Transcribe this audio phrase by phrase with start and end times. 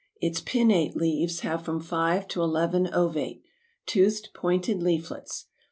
[0.19, 3.43] Its pinnate leaves have from five to eleven ovate,
[3.85, 5.45] toothed pointed leaflets.